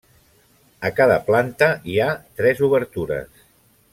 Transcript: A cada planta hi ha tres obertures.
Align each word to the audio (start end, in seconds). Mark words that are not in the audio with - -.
A 0.89 0.91
cada 0.99 1.17
planta 1.27 1.69
hi 1.91 1.99
ha 2.05 2.09
tres 2.41 2.65
obertures. 2.69 3.45